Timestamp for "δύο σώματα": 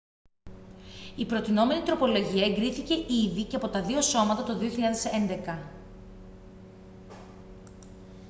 3.83-4.43